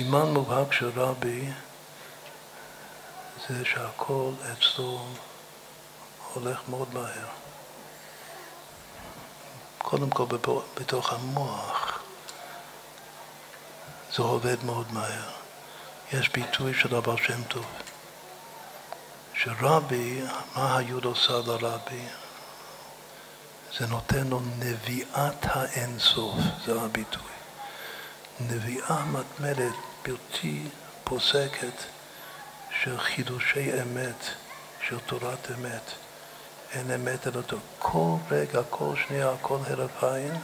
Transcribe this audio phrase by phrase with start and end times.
[0.00, 1.48] סימן מובהק של רבי
[3.48, 5.06] זה שהכל אצלו
[6.34, 7.26] הולך מאוד מהר.
[9.78, 10.24] קודם כל
[10.76, 12.02] בתוך המוח
[14.16, 15.30] זה עובד מאוד מהר.
[16.12, 17.66] יש ביטוי של הבעל שם טוב,
[19.34, 20.22] שרבי,
[20.56, 22.06] מה היוד עושה לרבי?
[23.78, 26.34] זה נותן לו נביאת האינסוף,
[26.66, 27.22] זה הביטוי.
[28.40, 30.62] נביאה מתמדת, בלתי
[31.04, 31.84] פוסקת,
[32.82, 34.24] של חידושי אמת,
[34.88, 35.90] של תורת אמת.
[36.72, 37.60] אין אמת אלא טוב.
[37.78, 40.34] כל רגע, כל שנייה, כל הרף עין,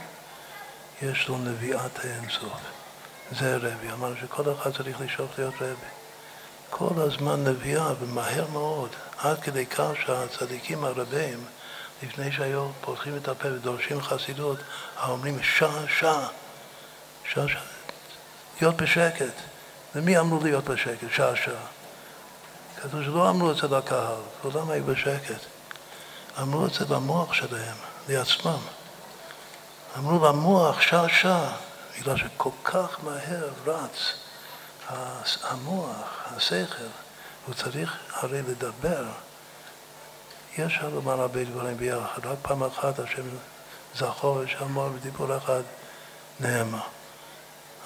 [1.03, 2.61] יש לו נביאת האינסוף.
[3.33, 3.93] זה רבי.
[3.93, 5.91] אמרנו שכל אחד צריך לשאוף להיות רבי.
[6.71, 11.45] כל הזמן נביאה, ומהר מאוד, עד כדי כך שהצדיקים הרבים,
[12.03, 14.59] לפני שהיו פותחים את הפה ודורשים חסידות,
[15.09, 16.29] אומרים שעה, שעה,
[17.25, 17.76] שעה, שעה,
[18.61, 19.35] להיות בשקט.
[19.95, 21.09] ומי אמרו להיות בשקט?
[21.13, 21.55] שעה, שעה.
[22.83, 25.41] כתוב שלא אמרו את זה לקהל, כולם היו בשקט.
[26.43, 27.77] אמרו את זה למוח שלהם,
[28.09, 28.59] לעצמם.
[29.99, 31.57] אמרו למוח שעה שעה,
[31.99, 34.13] בגלל שכל כך מהר רץ
[35.43, 36.85] המוח, השכל,
[37.47, 39.05] הוא צריך הרי לדבר.
[40.59, 43.23] יש לומר הרבה דברים ביחד, רק פעם אחת השם
[43.95, 45.63] זכור ושמור בדיבור אחד
[46.41, 46.96] נאמר.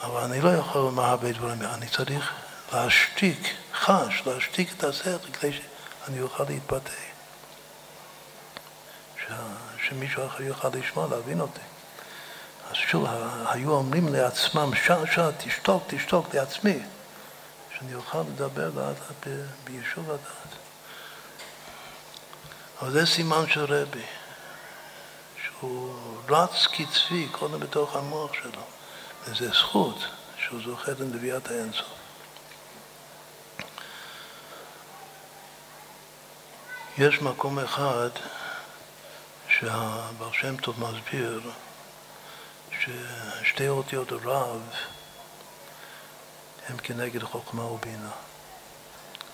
[0.02, 2.32] אבל אני לא יכול לומר הרבה דברים, אני צריך
[2.72, 6.92] להשתיק, חש, להשתיק את השכל כדי שאני אוכל להתבטא.
[9.88, 11.60] שמישהו אחר יוכל לשמוע, להבין אותי.
[12.70, 13.06] אז שוב,
[13.46, 16.78] היו אומרים לעצמם, שעה, שעה, תשתוק, תשתוק לעצמי,
[17.78, 20.54] שאני אוכל לדבר לאט לאט ביישוב הדעת.
[22.82, 24.04] אבל זה סימן של רבי,
[25.44, 25.94] שהוא
[26.28, 28.62] רץ קצבי קודם בתוך המוח שלו,
[29.24, 29.98] וזו זכות
[30.38, 32.00] שהוא זוכה לנביאת האינסוף.
[36.98, 38.10] יש מקום אחד
[39.48, 41.40] שהבר שם טוב מסביר
[42.80, 44.62] ששתי אותיות רב
[46.68, 48.10] הם כנגד חוכמה ובינה.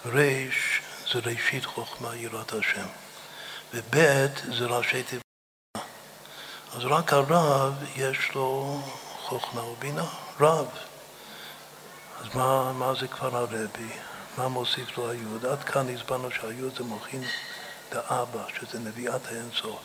[0.06, 0.80] ריש
[1.12, 2.86] זה ראשית חוכמה, יראת השם,
[3.74, 5.22] ובית זה ראשי תיבה.
[6.76, 8.80] אז רק הרב יש לו
[9.26, 10.04] חוכמה ובינה,
[10.40, 10.66] רב.
[12.20, 13.88] אז מה, מה זה כבר הרבי?
[14.38, 15.46] מה מוסיף לו היוד?
[15.46, 17.24] עד כאן הסברנו שהיוד זה מוכין
[17.90, 19.80] דאבא, שזה נביאת האינסוף.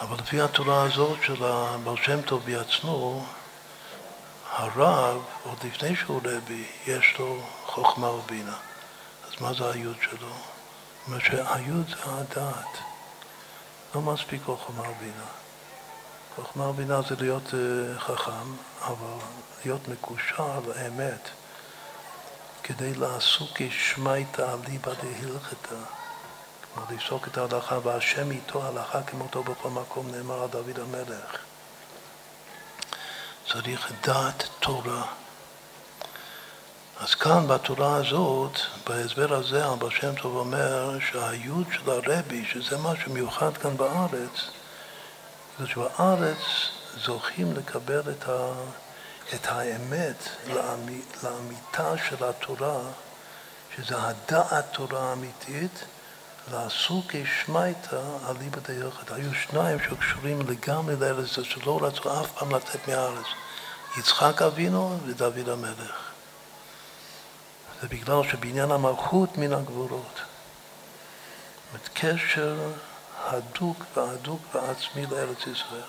[0.00, 3.26] אבל לפי התורה הזאת של הבעל שם טוב בעצמו,
[4.50, 8.56] הרב, עוד לפני שהוא רבי, יש לו חוכמה ובינה.
[9.26, 10.28] אז מה זה היוד שלו?
[10.28, 12.78] זאת אומרת שהיוד זה הדעת.
[13.94, 15.45] לא מספיק חוכמה ובינה.
[16.36, 19.24] חוכמה ובינה זה להיות uh, חכם, אבל
[19.64, 21.28] להיות מקושר לאמת,
[22.62, 25.76] כדי לעסוק ישמעיתא אליבא דהלכתא.
[26.74, 31.36] כלומר, לפסוק את ההלכה, והשם איתו הלכה כמותו בכל מקום, נאמר על דוד המלך.
[33.52, 35.02] צריך דעת תורה.
[37.00, 43.12] אז כאן בתורה הזאת, בהסבר הזה, אבא שם טוב אומר שהייעוד של הרבי, שזה משהו
[43.12, 44.50] מיוחד כאן בארץ,
[45.58, 46.38] זה שבארץ
[47.04, 48.52] זוכים לקבל את, ה,
[49.34, 50.28] את האמת
[51.22, 52.78] לאמיתה של התורה,
[53.76, 55.84] שזה הדעת תורה האמיתית,
[56.50, 58.00] ועשו כשמייתא
[58.30, 59.12] אליבא דיוחד.
[59.12, 63.26] היו שניים שקשורים לגמרי לארץ הזאת, שלא רצו אף פעם לצאת מהארץ.
[63.98, 66.10] יצחק אבינו ודוד המלך.
[67.82, 70.14] זה בגלל שבעניין המלכות מן הגבורות.
[70.14, 70.24] זאת
[71.72, 72.56] אומרת, קשר
[73.26, 75.82] הדוק והדוק ועצמי לארץ ישראל.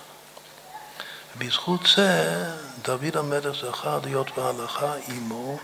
[1.36, 2.44] ובזכות זה
[2.82, 5.58] דוד המלך זכה להיות בהלכה עמו,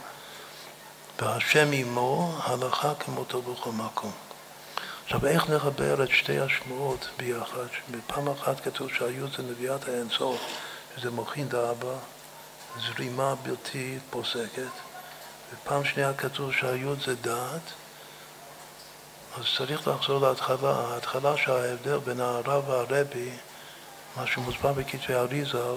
[1.22, 4.12] והשם עמו, הלכה כמותו בכל מקום.
[5.04, 7.66] עכשיו, איך נחבר את שתי השמועות ביחד?
[7.92, 10.42] בפעם אחת כתוב שהיוד זה נביאת האינסוף,
[10.98, 11.96] שזה מוכין דאבא,
[12.80, 14.72] זרימה בלתי פוסקת,
[15.54, 17.62] ופעם שנייה כתוב שהיוד זה דעת,
[19.38, 20.72] אז צריך לחזור להתחלה.
[20.72, 23.30] ההתחלה שההבדל בין הרב והרבי,
[24.18, 25.76] מה שמוסבר בכתבי אריזל,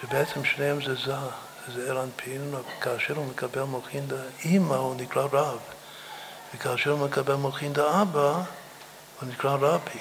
[0.00, 1.14] שבעצם שניהם זה זה,
[1.74, 5.58] זה ארנפין, כאשר הוא מקבל מוכין דאמא הוא נקרא רב.
[6.54, 8.32] וכאשר הוא מקבל מוחין דאבא,
[9.20, 10.00] הוא נקרא רבי.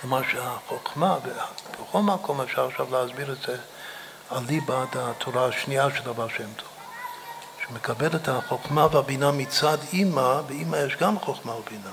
[0.00, 1.18] כלומר שהחוכמה,
[1.78, 3.56] ובכל מקום אפשר עכשיו להסביר את זה
[4.30, 6.69] על ליבת התורה השנייה של הבעל שם טוב.
[7.70, 11.92] שמקבל את החוכמה והבינה מצד אימא, באימא יש גם חוכמה ובינה.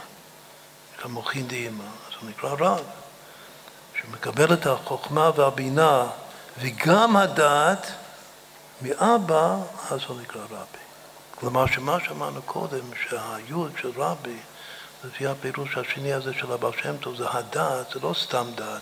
[1.03, 2.83] גם מוחין דאימא, אז הוא נקרא רב.
[4.01, 6.07] שמקבל את החוכמה והבינה
[6.59, 7.91] וגם הדעת,
[8.81, 9.57] מאבא,
[9.91, 10.83] אז הוא נקרא רבי.
[11.39, 14.37] כלומר, שמה שאמרנו קודם, שהיוד של רבי,
[15.03, 18.81] לפי הפירוש השני הזה של הבעל שם טוב, זה הדעת, זה לא סתם דעת,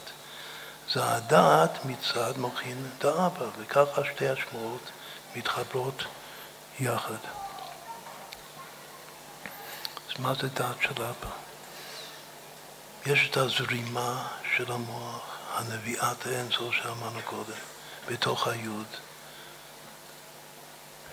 [0.94, 4.81] זה הדעת מצד מוחין דאבא, וככה שתי השמועות
[5.36, 6.03] מתחברות
[6.80, 7.18] יחד.
[10.07, 11.31] אז מה זה דעת של אבא?
[13.06, 17.60] יש את הזרימה של המוח, הנביאת האינסוף שאמרנו קודם,
[18.07, 18.86] בתוך היוד.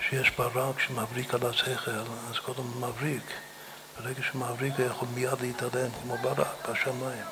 [0.08, 1.90] שיש ברק שמבריק על השכל,
[2.30, 3.32] אז קודם מבריק.
[3.98, 7.26] ברגע שמבריק הוא יכול מיד להתעלם כמו ברק בשמיים,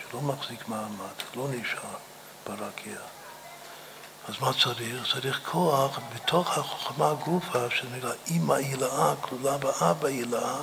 [0.00, 1.96] שלא מחזיק מעמד, לא נשאר
[2.46, 2.98] ברקיע.
[4.28, 5.12] אז מה צריך?
[5.12, 10.56] צריך כוח בתוך החוכמה גופה, שנקרא אימא הילאה, כלולה באבא הילאה,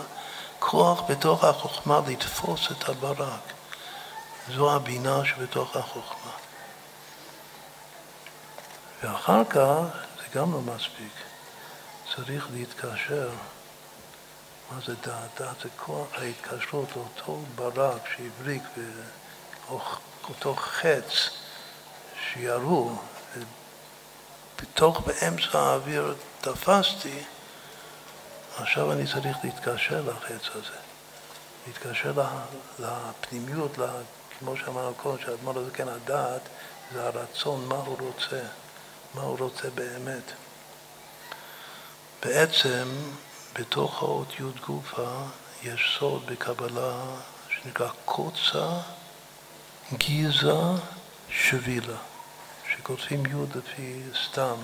[0.59, 3.53] כוח בתוך החוכמה לתפוס את הברק.
[4.55, 6.31] זו הבינה שבתוך החוכמה.
[9.03, 9.83] ואחר כך,
[10.17, 11.13] זה גם לא מספיק,
[12.15, 13.29] צריך להתקשר.
[14.71, 15.41] מה זה דעת?
[15.41, 18.63] דעת זה כוח ההתקשרות, אותו ברק שהבריק,
[20.29, 21.29] אותו חץ
[22.33, 22.97] שירו,
[24.61, 27.23] בתוך, באמצע האוויר תפסתי,
[28.57, 30.77] עכשיו אני צריך להתקשר לחץ הזה,
[31.67, 32.13] להתקשר
[32.79, 33.77] לפנימיות,
[34.39, 36.41] כמו שאמרנו קודם, שהאדמו"ר הזה כן הדעת,
[36.93, 38.41] זה הרצון, מה הוא רוצה,
[39.13, 40.31] מה הוא רוצה באמת.
[42.23, 42.87] בעצם,
[43.59, 45.23] בתוך האות י' גופה
[45.63, 47.03] יש סוד בקבלה
[47.49, 48.67] שנקרא קוצה
[49.93, 50.53] גיזה
[51.29, 51.97] שבילה.
[52.75, 54.55] כשכותבים י' לפי סתם,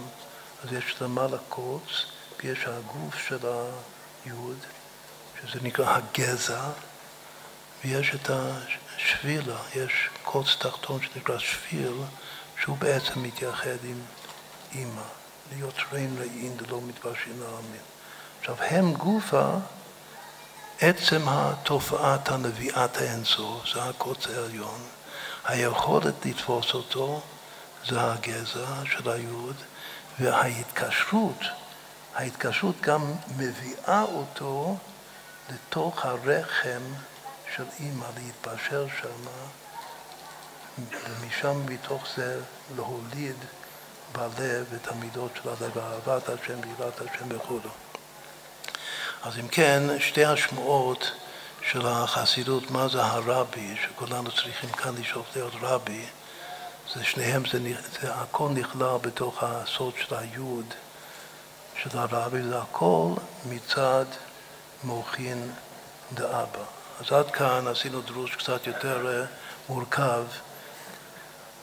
[0.63, 2.05] אז יש למעלה קוץ,
[2.39, 3.37] ויש הגוף של
[4.25, 4.57] היוד,
[5.41, 6.61] שזה נקרא הגזע,
[7.83, 11.93] ויש את השבילה, יש קוץ תחתון שנקרא שביל,
[12.61, 14.01] שהוא בעצם מתייחד עם
[14.71, 15.01] אימא,
[15.91, 17.81] רעים רעים דלא מתבשין העמים.
[18.39, 19.49] עכשיו, הם גופה,
[20.79, 24.81] עצם התופעת הנביאת האינסוף, זה הקוץ העליון,
[25.45, 27.21] היכולת לתפוס אותו
[27.89, 29.55] זה הגזע של היוד,
[30.19, 31.39] וההתקשרות,
[32.15, 34.77] ההתקשרות גם מביאה אותו
[35.49, 36.81] לתוך הרחם
[37.55, 39.47] של אימא, להתפשר שמה,
[40.77, 42.39] ומשם מתוך זה
[42.75, 43.35] להוליד
[44.11, 47.59] בלב את המידות של הלב, אהבת השם, ויראת השם וכו'.
[49.23, 51.11] אז אם כן, שתי השמועות
[51.71, 56.05] של החסידות, מה זה הרבי, שכולנו צריכים כאן לשאוף להיות רבי,
[56.95, 57.59] זה שניהם, זה,
[58.01, 60.65] זה הכל נכלל בתוך הסוד של היוד
[61.75, 63.11] של הרבי, זה הכל
[63.45, 64.05] מצד
[64.83, 65.51] מוחין
[66.13, 66.63] דאבא.
[66.99, 69.25] אז עד כאן עשינו דרוש קצת יותר אה,
[69.69, 70.23] מורכב,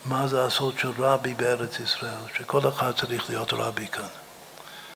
[0.05, 4.28] מה זה הסוד של רבי בארץ ישראל, שכל אחד צריך להיות רבי כאן.